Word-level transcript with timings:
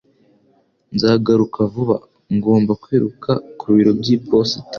Nzagaruka 0.95 1.59
vuba. 1.73 1.97
Ngomba 2.35 2.71
kwiruka 2.83 3.31
ku 3.59 3.65
biro 3.73 3.91
by'iposita. 3.99 4.69